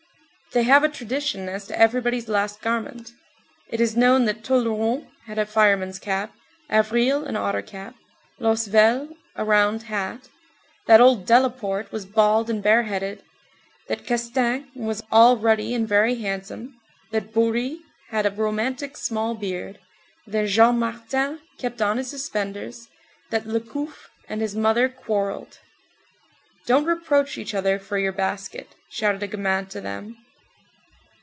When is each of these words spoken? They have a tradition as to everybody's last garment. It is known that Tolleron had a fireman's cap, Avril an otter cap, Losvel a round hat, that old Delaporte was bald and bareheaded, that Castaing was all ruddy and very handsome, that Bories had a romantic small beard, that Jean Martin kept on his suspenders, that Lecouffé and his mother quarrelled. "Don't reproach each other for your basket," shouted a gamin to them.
They 0.53 0.63
have 0.63 0.83
a 0.83 0.89
tradition 0.89 1.47
as 1.47 1.65
to 1.67 1.79
everybody's 1.79 2.27
last 2.27 2.59
garment. 2.59 3.13
It 3.69 3.79
is 3.79 3.95
known 3.95 4.25
that 4.25 4.43
Tolleron 4.43 5.07
had 5.25 5.37
a 5.39 5.45
fireman's 5.45 5.97
cap, 5.97 6.33
Avril 6.69 7.23
an 7.23 7.37
otter 7.37 7.61
cap, 7.61 7.95
Losvel 8.37 9.15
a 9.37 9.45
round 9.45 9.83
hat, 9.83 10.27
that 10.87 10.99
old 10.99 11.25
Delaporte 11.25 11.93
was 11.93 12.05
bald 12.05 12.49
and 12.49 12.61
bareheaded, 12.61 13.23
that 13.87 14.05
Castaing 14.05 14.65
was 14.75 15.01
all 15.09 15.37
ruddy 15.37 15.73
and 15.73 15.87
very 15.87 16.15
handsome, 16.15 16.77
that 17.11 17.31
Bories 17.31 17.79
had 18.09 18.25
a 18.25 18.31
romantic 18.31 18.97
small 18.97 19.35
beard, 19.35 19.79
that 20.27 20.47
Jean 20.49 20.77
Martin 20.79 21.39
kept 21.59 21.81
on 21.81 21.95
his 21.95 22.09
suspenders, 22.09 22.89
that 23.29 23.47
Lecouffé 23.47 24.07
and 24.27 24.41
his 24.41 24.53
mother 24.53 24.89
quarrelled. 24.89 25.59
"Don't 26.65 26.83
reproach 26.83 27.37
each 27.37 27.53
other 27.53 27.79
for 27.79 27.97
your 27.97 28.11
basket," 28.11 28.75
shouted 28.89 29.23
a 29.23 29.27
gamin 29.27 29.67
to 29.69 29.79
them. 29.79 30.17